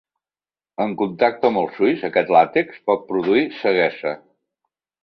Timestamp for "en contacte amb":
0.85-1.61